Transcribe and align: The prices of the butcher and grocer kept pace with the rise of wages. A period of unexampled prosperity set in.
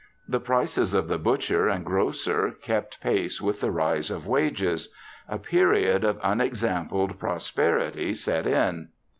The 0.27 0.39
prices 0.39 0.95
of 0.95 1.07
the 1.09 1.19
butcher 1.19 1.69
and 1.69 1.85
grocer 1.85 2.55
kept 2.63 2.99
pace 3.01 3.39
with 3.39 3.61
the 3.61 3.69
rise 3.69 4.09
of 4.09 4.25
wages. 4.25 4.89
A 5.29 5.37
period 5.37 6.03
of 6.03 6.19
unexampled 6.23 7.19
prosperity 7.19 8.15
set 8.15 8.47
in. 8.47 8.87